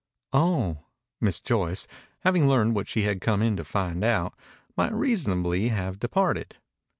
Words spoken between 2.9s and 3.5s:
had come